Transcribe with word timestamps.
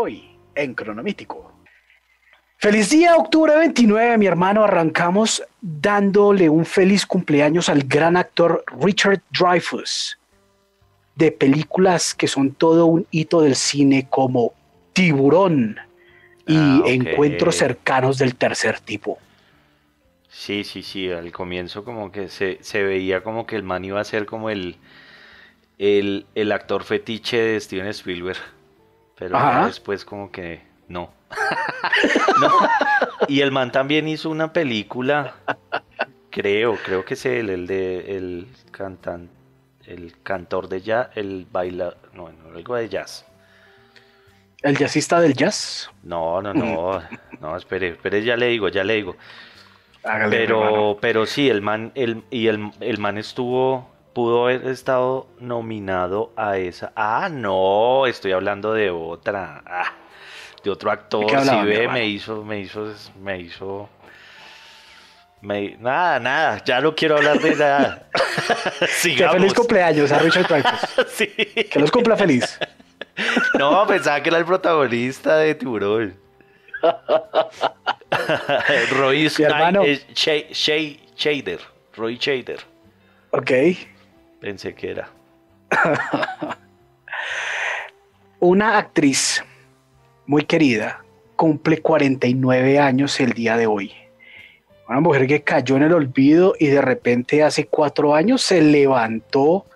hoy 0.00 0.30
en 0.54 0.74
Cronomítico. 0.74 1.52
Feliz 2.56 2.90
día, 2.90 3.16
octubre 3.16 3.56
29, 3.56 4.18
mi 4.18 4.26
hermano. 4.26 4.64
Arrancamos 4.64 5.42
dándole 5.60 6.48
un 6.48 6.64
feliz 6.66 7.06
cumpleaños 7.06 7.68
al 7.68 7.84
gran 7.84 8.16
actor 8.16 8.64
Richard 8.80 9.22
Dreyfuss, 9.30 10.18
de 11.14 11.32
películas 11.32 12.14
que 12.14 12.28
son 12.28 12.52
todo 12.52 12.86
un 12.86 13.06
hito 13.10 13.40
del 13.40 13.56
cine 13.56 14.06
como 14.10 14.52
Tiburón 14.92 15.78
y 16.46 16.56
Ah. 16.56 16.82
Encuentros 16.86 17.56
cercanos 17.56 18.18
del 18.18 18.34
tercer 18.34 18.80
tipo. 18.80 19.18
Sí, 20.28 20.64
sí, 20.64 20.82
sí, 20.82 21.10
al 21.10 21.32
comienzo 21.32 21.84
como 21.84 22.10
que 22.12 22.28
se, 22.28 22.58
se 22.60 22.82
veía 22.82 23.22
como 23.22 23.46
que 23.46 23.56
el 23.56 23.62
man 23.62 23.84
iba 23.84 24.00
a 24.00 24.04
ser 24.04 24.26
como 24.26 24.50
el, 24.50 24.76
el, 25.78 26.26
el 26.34 26.52
actor 26.52 26.84
fetiche 26.84 27.38
de 27.38 27.60
Steven 27.60 27.86
Spielberg, 27.88 28.38
pero 29.20 29.36
Ajá. 29.36 29.66
después 29.66 30.04
como 30.04 30.32
que 30.32 30.62
no. 30.88 31.12
No. 32.40 32.48
Y 33.28 33.42
el 33.42 33.52
man 33.52 33.70
también 33.70 34.08
hizo 34.08 34.30
una 34.30 34.52
película, 34.52 35.34
creo, 36.30 36.78
creo 36.82 37.04
que 37.04 37.14
es 37.14 37.26
él, 37.26 37.50
el 37.50 37.66
de 37.66 38.16
el 38.16 38.48
cantan, 38.70 39.28
el 39.84 40.14
cantor 40.22 40.68
de 40.68 40.80
jazz, 40.80 41.08
el 41.16 41.46
baila, 41.50 41.94
no, 42.14 42.30
no, 42.30 42.56
algo 42.56 42.76
de 42.76 42.88
jazz. 42.88 43.26
El 44.62 44.76
jazzista 44.76 45.20
del 45.20 45.34
jazz. 45.34 45.90
No, 46.02 46.40
no, 46.40 46.54
no, 46.54 47.02
no, 47.40 47.56
espere, 47.56 47.88
espere, 47.88 48.24
ya 48.24 48.36
le 48.36 48.46
digo, 48.46 48.68
ya 48.68 48.84
le 48.84 48.94
digo. 48.94 49.16
Hágale. 50.02 50.34
Pero, 50.34 50.96
pero 50.98 51.26
sí, 51.26 51.50
el 51.50 51.60
man, 51.60 51.92
el, 51.94 52.24
y 52.30 52.46
el, 52.46 52.70
el 52.80 52.98
man 52.98 53.18
estuvo, 53.18 53.90
pudo 54.12 54.44
haber 54.44 54.66
estado 54.66 55.26
nominado 55.38 56.32
a 56.36 56.56
esa. 56.58 56.92
Ah, 56.96 57.28
no, 57.30 58.06
estoy 58.06 58.32
hablando 58.32 58.72
de 58.72 58.90
otra, 58.90 59.62
ah, 59.66 59.92
de 60.62 60.70
otro 60.70 60.90
actor. 60.90 61.26
Si 61.44 61.56
ve, 61.66 61.88
me 61.88 62.06
hizo, 62.06 62.44
me 62.44 62.60
hizo, 62.60 62.92
me 63.20 63.38
hizo. 63.40 63.88
me- 65.40 65.76
nada, 65.78 66.18
nada, 66.20 66.62
ya 66.64 66.80
no 66.80 66.94
quiero 66.94 67.16
hablar 67.16 67.38
de 67.40 67.56
nada. 67.56 68.06
Que 69.02 69.28
feliz 69.28 69.54
cumpleaños 69.54 70.10
a 70.12 70.18
Richard 70.18 70.46
Dreyfuss. 70.48 71.06
Sí. 71.08 71.26
Que 71.28 71.78
los 71.78 71.90
cumpla 71.90 72.16
feliz. 72.16 72.58
No, 73.58 73.86
pensaba 73.86 74.22
que 74.22 74.28
era 74.30 74.38
el 74.38 74.44
protagonista 74.44 75.36
de 75.36 75.54
Tiburón. 75.54 76.18
Roy 78.92 79.28
Mi 79.38 79.44
hermano. 79.44 79.82
Sky- 79.82 79.90
eh, 79.90 80.06
Shay- 80.14 80.46
Shay- 80.52 81.00
Shader. 81.16 81.60
Roy 81.96 82.16
Shader. 82.18 82.60
Ok. 83.30 83.50
Pensé 84.40 84.74
que 84.74 84.90
era. 84.90 85.08
Una 88.40 88.78
actriz 88.78 89.44
muy 90.26 90.44
querida 90.44 91.04
cumple 91.36 91.80
49 91.80 92.78
años 92.78 93.20
el 93.20 93.32
día 93.32 93.56
de 93.56 93.66
hoy. 93.66 93.92
Una 94.88 95.00
mujer 95.00 95.26
que 95.26 95.42
cayó 95.42 95.76
en 95.76 95.84
el 95.84 95.92
olvido 95.92 96.54
y 96.58 96.66
de 96.66 96.80
repente 96.82 97.42
hace 97.42 97.66
cuatro 97.66 98.14
años 98.14 98.42
se 98.42 98.60
levantó 98.60 99.66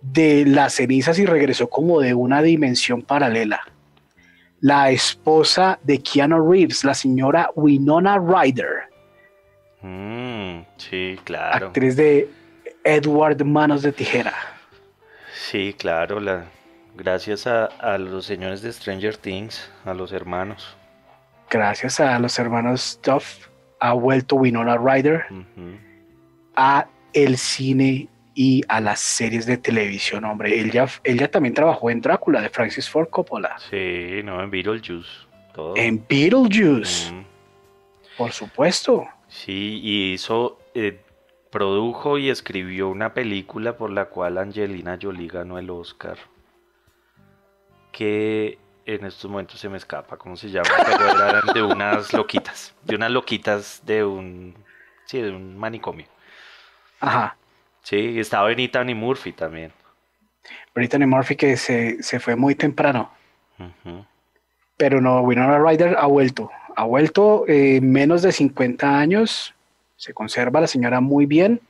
de 0.00 0.44
las 0.46 0.74
cenizas 0.74 1.18
y 1.18 1.26
regresó 1.26 1.68
como 1.68 2.00
de 2.00 2.14
una 2.14 2.40
dimensión 2.40 3.02
paralela. 3.02 3.60
La 4.60 4.90
esposa 4.90 5.78
de 5.82 5.98
Keanu 5.98 6.50
Reeves, 6.50 6.84
la 6.84 6.94
señora 6.94 7.50
Winona 7.54 8.18
Ryder, 8.18 8.94
Mm, 9.82 10.62
sí, 10.78 11.18
claro. 11.24 11.66
actriz 11.66 11.94
de 11.94 12.26
Edward 12.84 13.42
Manos 13.44 13.82
de 13.82 13.92
Tijera. 13.92 14.34
Sí, 15.34 15.74
claro. 15.78 16.20
La... 16.20 16.44
Gracias 16.96 17.46
a, 17.46 17.64
a 17.66 17.98
los 17.98 18.24
señores 18.24 18.62
de 18.62 18.72
Stranger 18.72 19.16
Things, 19.16 19.68
a 19.84 19.94
los 19.94 20.12
hermanos. 20.12 20.76
Gracias 21.50 21.98
a 22.00 22.18
los 22.18 22.38
hermanos 22.38 23.00
Duff, 23.02 23.48
ha 23.80 23.92
vuelto 23.92 24.36
Winona 24.36 24.76
Ryder 24.76 25.26
Ujú. 25.30 25.76
a 26.56 26.86
el 27.12 27.36
cine 27.36 28.08
y 28.34 28.62
a 28.68 28.80
las 28.80 29.00
series 29.00 29.46
de 29.46 29.56
televisión, 29.56 30.24
hombre. 30.24 30.58
Ella, 30.58 30.86
ella 31.04 31.30
también 31.30 31.54
trabajó 31.54 31.90
en 31.90 32.00
Drácula 32.00 32.40
de 32.40 32.48
Francis 32.48 32.88
Ford 32.88 33.08
Coppola, 33.08 33.56
Sí, 33.70 34.20
no, 34.24 34.42
en 34.42 34.50
Beetlejuice. 34.50 35.08
Todo. 35.52 35.76
en 35.76 36.04
Beetlejuice, 36.08 37.12
por 38.16 38.32
supuesto. 38.32 39.06
Sí, 39.28 39.80
y 39.82 40.12
hizo, 40.14 40.58
eh, 40.74 41.00
produjo 41.54 42.18
y 42.18 42.30
escribió 42.30 42.88
una 42.88 43.14
película 43.14 43.76
por 43.76 43.88
la 43.88 44.06
cual 44.06 44.38
Angelina 44.38 44.98
Jolie 45.00 45.28
ganó 45.28 45.56
el 45.56 45.70
Oscar. 45.70 46.18
Que 47.92 48.58
en 48.84 49.04
estos 49.06 49.30
momentos 49.30 49.60
se 49.60 49.68
me 49.68 49.76
escapa 49.76 50.16
cómo 50.16 50.36
se 50.36 50.50
llama, 50.50 50.68
pero 50.84 51.28
eran 51.28 51.54
de 51.54 51.62
unas 51.62 52.12
loquitas, 52.12 52.74
de 52.82 52.96
unas 52.96 53.12
loquitas 53.12 53.82
de 53.86 54.02
un, 54.02 54.52
sí, 55.06 55.20
de 55.20 55.30
un 55.30 55.56
manicomio. 55.56 56.06
Ajá. 56.98 57.36
Sí, 57.84 58.18
estaba 58.18 58.48
Benita 58.48 58.82
y 58.84 58.94
Murphy 58.94 59.30
también. 59.30 59.72
Brittany 60.74 61.06
Murphy 61.06 61.36
que 61.36 61.56
se, 61.56 62.02
se 62.02 62.18
fue 62.18 62.34
muy 62.34 62.56
temprano, 62.56 63.12
pero 64.76 65.00
no, 65.00 65.20
Winona 65.20 65.60
Ryder 65.60 65.96
ha 66.00 66.06
vuelto. 66.06 66.50
Ha 66.74 66.82
vuelto 66.82 67.44
eh, 67.46 67.80
menos 67.80 68.22
de 68.22 68.32
50 68.32 68.98
años, 68.98 69.53
se 69.96 70.12
conserva 70.14 70.60
la 70.60 70.66
señora 70.66 71.00
muy 71.00 71.26
bien. 71.26 71.60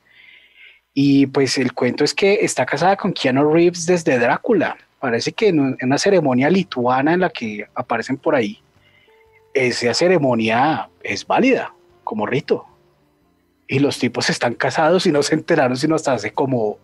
Y 0.93 1.27
pues 1.27 1.57
el 1.57 1.73
cuento 1.73 2.03
es 2.03 2.13
que 2.13 2.35
está 2.45 2.65
casada 2.65 2.95
con 2.95 3.11
Keanu 3.13 3.51
Reeves 3.53 3.85
desde 3.85 4.17
Drácula. 4.17 4.77
Parece 4.99 5.33
que 5.33 5.49
en, 5.49 5.59
un- 5.59 5.77
en 5.79 5.87
una 5.87 5.97
ceremonia 5.97 6.49
lituana 6.49 7.13
en 7.13 7.19
la 7.19 7.29
que 7.29 7.67
aparecen 7.75 8.17
por 8.17 8.33
ahí, 8.35 8.61
esa 9.53 9.93
ceremonia 9.93 10.89
es 11.03 11.25
válida 11.27 11.73
como 12.03 12.25
rito. 12.25 12.65
Y 13.67 13.79
los 13.79 13.99
tipos 13.99 14.29
están 14.29 14.53
casados 14.53 15.05
y 15.05 15.11
no 15.11 15.21
se 15.23 15.33
enteraron 15.35 15.75
sino 15.75 15.95
hasta 15.95 16.13
hace 16.13 16.31
como 16.31 16.77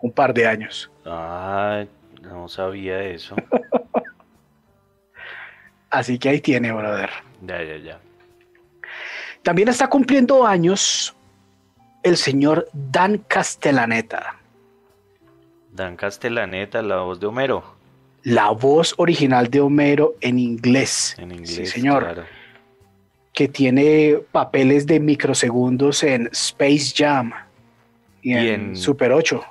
un 0.00 0.12
par 0.12 0.32
de 0.32 0.46
años. 0.46 0.90
Ah, 1.04 1.84
no 2.22 2.48
sabía 2.48 3.02
eso. 3.04 3.36
Así 5.90 6.18
que 6.18 6.28
ahí 6.28 6.40
tiene, 6.40 6.70
brother. 6.72 7.10
Ya, 7.42 7.62
ya, 7.62 7.76
ya. 7.78 8.00
También 9.48 9.68
está 9.70 9.88
cumpliendo 9.88 10.46
años 10.46 11.16
el 12.02 12.18
señor 12.18 12.68
Dan 12.74 13.16
Castellaneta, 13.26 14.36
Dan 15.72 15.96
Castellaneta, 15.96 16.82
la 16.82 16.98
voz 16.98 17.18
de 17.18 17.28
Homero. 17.28 17.64
la 18.24 18.50
voz 18.50 18.94
original 18.98 19.48
de 19.48 19.60
Homero 19.62 20.16
en 20.20 20.38
inglés. 20.38 21.14
En 21.16 21.32
inglés. 21.32 21.48
sí, 21.54 21.64
señor. 21.64 22.02
claro. 22.04 22.24
Que 23.32 23.48
tiene 23.48 24.18
papeles 24.32 24.86
de 24.86 25.00
microsegundos 25.00 26.02
en 26.02 26.28
Space 26.30 26.92
Jam 26.94 27.32
y, 28.20 28.34
Y 28.34 28.36
en, 28.36 28.46
en- 28.48 28.76
Super 28.76 29.12
8. 29.12 29.42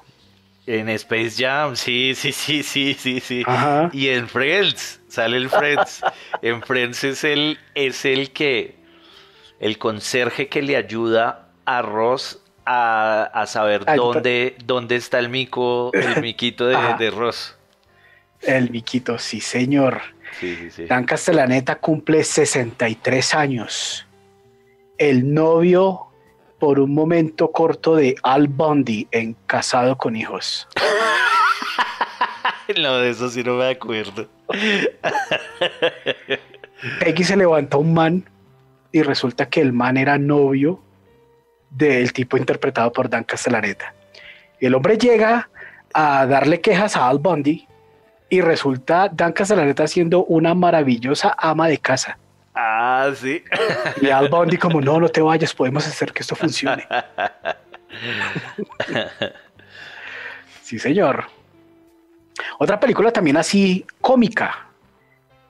En 0.68 0.90
Space 0.90 1.32
Jam, 1.44 1.76
sí, 1.76 2.14
sí, 2.14 2.32
sí, 2.32 2.62
sí, 2.62 2.94
sí, 2.94 3.20
sí. 3.20 3.42
Ajá. 3.48 3.90
Y 3.94 4.10
en 4.10 4.28
Friends, 4.28 5.02
sale 5.08 5.38
el 5.38 5.50
Friends. 5.50 6.04
en 6.44 6.62
Friends 6.62 7.04
es 7.04 7.24
el, 7.24 7.58
es 7.74 8.06
el 8.06 8.30
que, 8.30 8.77
el 9.60 9.78
conserje 9.78 10.48
que 10.48 10.62
le 10.62 10.76
ayuda 10.76 11.50
a 11.66 11.82
Ross 11.82 12.42
a, 12.66 13.24
a 13.34 13.48
saber 13.48 13.84
Ay, 13.88 13.98
dónde, 13.98 14.56
dónde 14.66 14.96
está 14.96 15.20
el 15.20 15.30
mico, 15.30 15.92
el 15.94 16.22
miquito 16.22 16.68
de, 16.68 16.78
de 17.00 17.12
Ross. 17.12 17.58
El 18.42 18.70
Viquito, 18.70 19.18
sí, 19.18 19.42
señor. 19.42 20.02
Sí, 20.40 20.56
sí, 20.56 20.70
sí. 20.70 20.86
Dan 20.86 21.06
Castellaneta 21.06 21.80
cumple 21.80 22.24
63 22.24 23.34
años. 23.34 24.06
El 24.98 25.34
novio 25.34 26.08
por 26.60 26.80
un 26.80 26.94
momento 26.94 27.52
corto 27.52 27.96
de 27.96 28.16
Al 28.24 28.48
Bundy 28.48 29.08
en 29.12 29.36
Casado 29.46 29.98
con 29.98 30.16
Hijos. 30.16 30.68
No, 32.82 32.98
de 32.98 33.12
eso 33.12 33.30
sí 33.30 33.46
no 33.46 33.54
me 33.54 33.70
acuerdo. 33.70 34.28
Peggy 37.00 37.24
se 37.24 37.38
levanta 37.38 37.78
un 37.78 37.94
man 37.94 38.30
y 38.98 39.04
resulta 39.04 39.48
que 39.48 39.62
el 39.62 39.74
man 39.74 39.96
era 39.96 40.18
novio 40.18 40.82
del 41.70 42.14
tipo 42.14 42.36
interpretado 42.36 42.92
por 42.92 43.08
Dan 43.08 43.26
Castellaneta. 43.26 43.94
El 44.60 44.74
hombre 44.74 44.98
llega 44.98 45.52
a 45.94 46.26
darle 46.26 46.62
quejas 46.62 46.98
a 46.98 47.08
Al 47.08 47.20
Bundy 47.20 47.68
y 48.28 48.42
resulta 48.42 49.08
Dan 49.14 49.34
Castellaneta 49.34 49.86
siendo 49.86 50.26
una 50.26 50.56
maravillosa 50.56 51.36
ama 51.38 51.68
de 51.68 51.78
casa. 51.78 52.18
Ah, 52.56 53.12
sí. 53.16 53.44
Y 54.02 54.10
Al 54.10 54.30
Bundy 54.30 54.58
como, 54.58 54.82
no, 54.82 55.00
no 55.00 55.10
te 55.10 55.22
vayas, 55.22 55.54
podemos 55.54 55.86
hacer 55.86 56.12
que 56.12 56.22
esto 56.22 56.36
funcione. 56.36 56.88
Sí, 60.64 60.80
señor. 60.80 61.26
Otra 62.58 62.80
película 62.80 63.12
también 63.12 63.38
así 63.38 63.86
cómica 64.02 64.68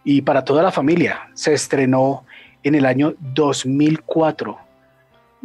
y 0.04 0.22
para 0.22 0.44
toda 0.44 0.62
la 0.62 0.72
familia 0.72 1.30
se 1.34 1.54
estrenó 1.54 2.27
en 2.64 2.76
el 2.76 2.86
año 2.86 3.14
2004. 3.20 4.58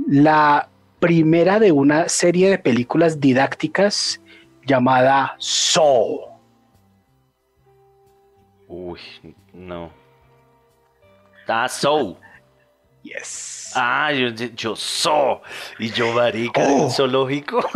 La 0.08 0.68
primera 1.00 1.58
de 1.58 1.72
una 1.72 2.08
serie 2.08 2.50
de 2.50 2.58
películas 2.58 3.20
didácticas 3.20 4.20
llamada 4.66 5.34
Soul. 5.38 6.20
Uy, 8.68 9.00
no. 9.52 9.90
Ah, 11.48 11.68
So. 11.68 12.16
Yes. 13.02 13.72
Ah, 13.74 14.12
yo, 14.12 14.28
yo 14.28 14.76
So. 14.76 15.42
Y 15.78 15.90
yo, 15.90 16.12
marica, 16.14 16.62
Oh. 16.64 16.88
zoológico. 16.88 17.68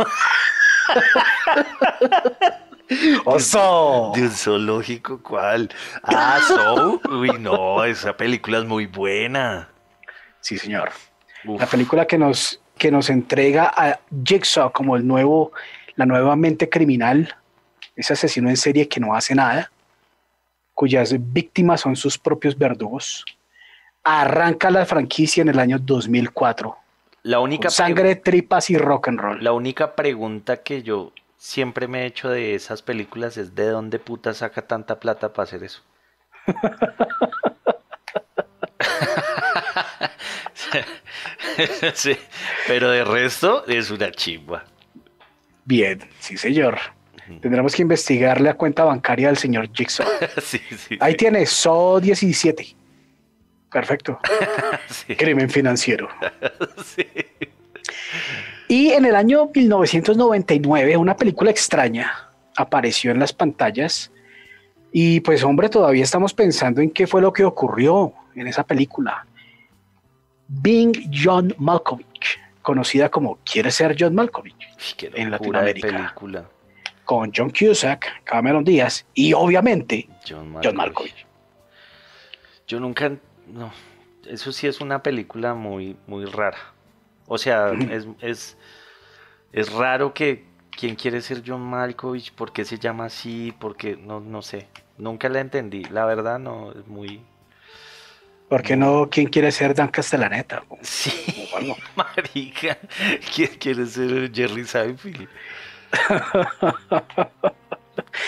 ¡Oso! 3.25 4.11
¿De 4.15 4.21
un 4.23 4.31
zoológico 4.31 5.21
cuál? 5.21 5.69
Ah, 6.03 6.39
So. 6.47 7.01
Uy, 7.09 7.29
no, 7.39 7.83
esa 7.83 8.15
película 8.15 8.59
es 8.59 8.65
muy 8.65 8.85
buena. 8.85 9.69
Sí, 10.39 10.57
señor. 10.57 10.89
Uf, 11.45 11.59
La 11.59 11.67
película 11.67 12.05
que 12.05 12.17
nos, 12.17 12.61
que 12.77 12.91
nos 12.91 13.09
entrega 13.09 13.71
a 13.75 13.99
Jigsaw 14.23 14.71
como 14.71 14.95
el 14.95 15.05
nuevo, 15.05 15.51
la 15.95 16.05
nueva 16.05 16.35
mente 16.35 16.69
criminal, 16.69 17.35
ese 17.95 18.13
asesino 18.13 18.49
en 18.49 18.57
serie 18.57 18.87
que 18.87 18.99
no 18.99 19.13
hace 19.15 19.35
nada, 19.35 19.71
cuyas 20.73 21.13
víctimas 21.33 21.81
son 21.81 21.95
sus 21.95 22.17
propios 22.17 22.57
verdugos. 22.57 23.25
Arranca 24.03 24.69
la 24.71 24.85
franquicia 24.85 25.41
en 25.41 25.49
el 25.49 25.59
año 25.59 25.79
2004. 25.79 26.77
la 27.23 27.39
única 27.41 27.69
sangre, 27.69 28.15
tripas 28.15 28.69
y 28.69 28.77
rock 28.77 29.09
and 29.09 29.19
roll. 29.19 29.43
La 29.43 29.51
única 29.51 29.95
pregunta 29.95 30.57
que 30.63 30.81
yo 30.83 31.11
siempre 31.37 31.87
me 31.87 32.03
he 32.03 32.05
hecho 32.05 32.29
de 32.29 32.55
esas 32.55 32.81
películas 32.81 33.37
es 33.37 33.55
de 33.55 33.67
dónde 33.67 33.99
puta 33.99 34.33
saca 34.33 34.63
tanta 34.63 34.99
plata 34.99 35.33
para 35.33 35.43
hacer 35.43 35.63
eso. 35.63 35.81
sí, 41.93 42.17
pero 42.67 42.89
de 42.89 43.03
resto 43.03 43.65
es 43.67 43.91
una 43.91 44.11
chimba. 44.11 44.63
Bien, 45.65 45.99
sí, 46.19 46.37
señor. 46.37 46.77
Tendremos 47.41 47.75
que 47.75 47.81
investigar 47.81 48.39
la 48.39 48.53
cuenta 48.53 48.85
bancaria 48.85 49.27
del 49.27 49.37
señor 49.37 49.69
Jigsaw. 49.73 50.07
sí, 50.41 50.61
sí, 50.77 50.97
Ahí 51.01 51.11
sí, 51.13 51.17
tiene, 51.17 51.45
SO 51.45 51.99
17. 51.99 52.75
Perfecto. 53.69 54.17
Crimen 55.17 55.49
financiero. 55.49 56.07
Y 58.67 58.91
en 58.91 59.05
el 59.05 59.15
año 59.15 59.49
1999, 59.53 60.97
una 60.97 61.15
película 61.15 61.49
extraña 61.49 62.31
apareció 62.57 63.11
en 63.11 63.19
las 63.19 63.31
pantallas. 63.31 64.11
Y 64.91 65.21
pues, 65.21 65.43
hombre, 65.43 65.69
todavía 65.69 66.03
estamos 66.03 66.33
pensando 66.33 66.81
en 66.81 66.89
qué 66.89 67.07
fue 67.07 67.21
lo 67.21 67.31
que 67.31 67.45
ocurrió 67.45 68.13
en 68.35 68.47
esa 68.47 68.65
película. 68.65 69.25
Bing 70.47 71.09
John 71.13 71.53
Malkovich, 71.57 72.39
conocida 72.61 73.09
como 73.09 73.39
Quiere 73.43 73.71
ser 73.71 73.95
John 73.97 74.15
Malkovich, 74.15 74.95
qué 74.95 75.11
En 75.13 75.31
Latinoamérica. 75.31 76.15
con 77.03 77.31
John 77.35 77.51
Cusack, 77.51 78.23
Cameron 78.23 78.63
Díaz 78.63 79.05
y 79.13 79.33
obviamente 79.33 80.07
John 80.27 80.53
John 80.63 80.75
Malkovich. 80.75 80.75
Malkovich. 80.75 81.25
Yo 82.67 82.79
nunca, 82.79 83.11
no, 83.47 83.71
eso 84.25 84.51
sí 84.51 84.67
es 84.67 84.81
una 84.81 85.03
película 85.03 85.53
muy, 85.53 85.95
muy 86.05 86.25
rara. 86.25 86.57
O 87.27 87.37
sea, 87.37 87.71
es, 87.91 88.07
es, 88.21 88.57
es 89.51 89.71
raro 89.71 90.13
que 90.13 90.45
quién 90.71 90.95
quiere 90.95 91.21
ser 91.21 91.43
John 91.45 91.61
Malkovich, 91.61 92.33
por 92.33 92.51
qué 92.51 92.65
se 92.65 92.79
llama 92.79 93.05
así, 93.05 93.53
porque 93.59 93.95
no, 93.95 94.19
no 94.19 94.41
sé, 94.41 94.67
nunca 94.97 95.29
la 95.29 95.41
entendí. 95.41 95.83
La 95.85 96.05
verdad 96.05 96.39
no, 96.39 96.71
es 96.71 96.87
muy, 96.87 97.21
¿Por 98.47 98.63
qué 98.63 98.77
no? 98.77 99.09
¿Quién 99.09 99.27
quiere 99.27 99.51
ser 99.51 99.73
Dan 99.73 99.89
Castellaneta? 99.89 100.63
sí, 100.81 101.49
marica, 101.95 102.77
¿quién 103.35 103.49
quiere 103.59 103.85
ser 103.85 104.31
Jerry 104.33 104.63
Seinfeld? 104.63 105.27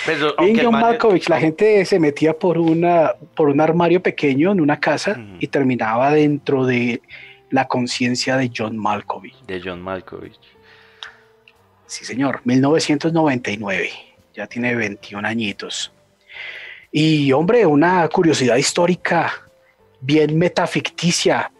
Pero, 0.06 0.38
el 0.40 0.62
John 0.62 0.74
Malkovich, 0.74 1.30
la 1.30 1.40
gente 1.40 1.86
se 1.86 2.00
metía 2.00 2.34
por, 2.34 2.57
una, 2.57 3.13
por 3.34 3.48
un 3.48 3.62
armario 3.62 4.01
pequeño 4.01 4.51
en 4.51 4.60
una 4.60 4.80
casa 4.80 5.18
y 5.40 5.48
terminaba 5.48 6.12
dentro 6.12 6.66
de 6.66 7.01
la 7.50 7.68
conciencia 7.68 8.38
de 8.38 8.51
John 8.56 8.78
Malkovich. 8.78 9.42
De 9.46 9.62
John 9.63 9.81
Malkovich. 9.81 10.40
Sí, 11.86 12.06
señor, 12.06 12.42
1999. 12.44 13.90
Ya 14.36 14.48
tiene 14.48 14.75
21 14.75 15.28
añitos. 15.28 15.92
Y, 16.92 17.31
hombre, 17.31 17.66
una 17.66 18.07
curiosidad 18.10 18.57
histórica 18.57 19.31
bien 20.01 20.38
metaficticia 20.38 21.51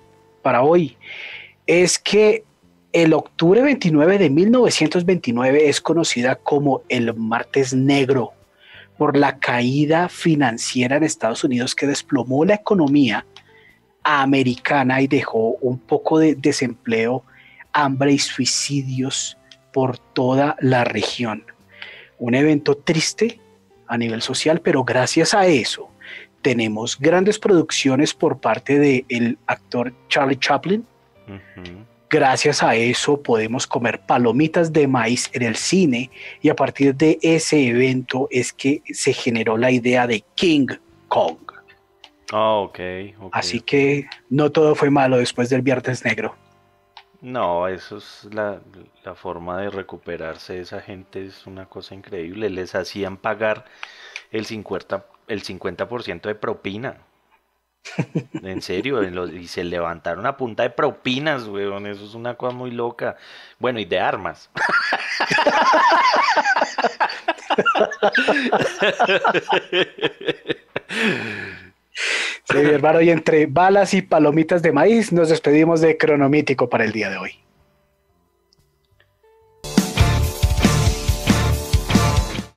para 0.42 0.64
hoy 0.64 0.98
es 1.66 2.00
que 2.00 2.44
el 2.92 3.14
octubre 3.14 3.62
29 3.62 4.18
de 4.18 4.30
1929 4.30 5.70
es 5.70 5.82
conocida 5.82 6.36
como 6.36 6.82
el 6.90 7.14
Martes 7.16 7.74
Negro 7.74 8.34
por 8.98 9.16
la 9.16 9.38
caída 9.40 10.10
financiera 10.10 10.98
en 10.98 11.04
Estados 11.04 11.44
Unidos 11.44 11.76
que 11.76 11.88
desplomó 11.88 12.44
la 12.46 12.56
economía 12.56 13.26
americana 14.10 15.02
y 15.02 15.08
dejó 15.08 15.56
un 15.62 15.78
poco 15.78 16.20
de 16.20 16.36
desempleo, 16.36 17.24
hambre 17.74 18.14
y 18.14 18.20
suicidios 18.20 19.38
por 19.72 19.98
toda 19.98 20.56
la 20.60 20.84
región. 20.84 21.44
Un 22.18 22.34
evento 22.34 22.76
triste 22.76 23.40
a 23.88 23.98
nivel 23.98 24.22
social, 24.22 24.62
pero 24.62 24.84
gracias 24.84 25.34
a 25.34 25.46
eso 25.46 25.90
tenemos 26.42 26.98
grandes 27.00 27.38
producciones 27.38 28.14
por 28.14 28.40
parte 28.40 28.80
del 28.80 29.38
actor 29.46 29.94
Charlie 30.08 30.38
Chaplin. 30.38 30.86
Gracias 32.10 32.64
a 32.64 32.76
eso 32.76 33.22
podemos 33.22 33.68
comer 33.68 34.02
palomitas 34.02 34.74
de 34.74 34.88
maíz 34.88 35.30
en 35.34 35.44
el 35.44 35.56
cine 35.56 36.10
y 36.42 36.50
a 36.50 36.56
partir 36.56 36.96
de 36.96 37.20
ese 37.22 37.68
evento 37.68 38.28
es 38.32 38.52
que 38.52 38.82
se 38.92 39.14
generó 39.14 39.58
la 39.58 39.70
idea 39.70 40.08
de 40.08 40.24
King 40.34 40.68
Kong. 41.08 41.38
Ah, 42.32 42.54
ok, 42.58 42.80
ok. 43.20 43.30
Así 43.36 43.62
que 43.62 44.08
no 44.30 44.52
todo 44.52 44.76
fue 44.76 44.90
malo 44.90 45.18
después 45.18 45.50
del 45.50 45.62
Viernes 45.62 46.06
Negro. 46.06 46.36
No, 47.22 47.68
eso 47.68 47.98
es 47.98 48.28
la, 48.32 48.62
la 49.04 49.16
forma 49.16 49.60
de 49.60 49.70
recuperarse 49.70 50.54
de 50.54 50.62
esa 50.62 50.80
gente, 50.80 51.26
es 51.26 51.46
una 51.48 51.66
cosa 51.66 51.94
increíble. 51.96 52.50
Les 52.50 52.76
hacían 52.76 53.18
pagar 53.18 53.66
el 54.32 54.46
50%, 54.46 55.04
el 55.28 55.44
50% 55.44 56.22
de 56.30 56.36
propina. 56.36 56.98
En 58.44 58.62
serio, 58.62 59.02
en 59.04 59.16
los- 59.16 59.32
y 59.32 59.48
se 59.48 59.64
levantaron 59.64 60.26
a 60.26 60.38
punta 60.38 60.64
de 60.64 60.70
propinas, 60.70 61.48
weón. 61.48 61.88
Eso 61.88 62.06
es 62.06 62.14
una 62.14 62.36
cosa 62.36 62.56
muy 62.56 62.72
loca. 62.72 63.18
Bueno, 63.58 63.80
y 63.80 63.86
de 63.86 64.00
armas. 64.00 64.50
Mi 72.64 72.72
hermano, 72.72 73.02
y 73.02 73.10
entre 73.10 73.46
balas 73.46 73.94
y 73.94 74.02
palomitas 74.02 74.62
de 74.62 74.72
maíz 74.72 75.14
nos 75.14 75.30
despedimos 75.30 75.80
de 75.80 75.98
Cronomítico 75.98 76.70
para 76.70 76.84
el 76.84 76.92
día 76.92 77.10
de 77.10 77.18
hoy. 77.18 77.32